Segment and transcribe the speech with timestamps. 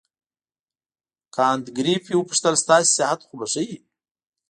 [1.35, 3.77] کانت ګریفي وپوښتل ستاسې صحت خو به ښه وي.